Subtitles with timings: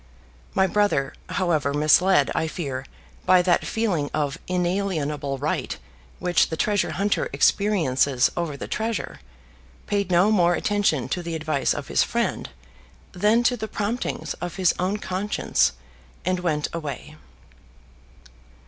[0.55, 2.87] My brother, however, misled, I fear,
[3.27, 5.77] by that feeling of inalienable right
[6.17, 9.19] which the treasure hunter experiences over the treasure,
[9.85, 12.49] paid no more attention to the advice of his friend
[13.11, 15.73] than to the promptings of his own conscience,
[16.25, 17.15] and went his way.